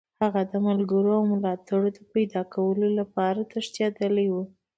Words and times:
هغه 0.23 0.41
د 0.51 0.53
ملګرو 0.67 1.11
او 1.17 1.23
ملاتړو 1.31 1.87
د 1.97 1.99
پیداکولو 2.11 2.87
لپاره 2.99 3.39
تښتېدلی 3.51 4.27
وو. 4.33 4.43